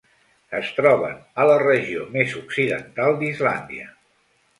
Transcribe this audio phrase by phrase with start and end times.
[0.59, 3.87] Es troben a la regió més occidental d'Islàndia.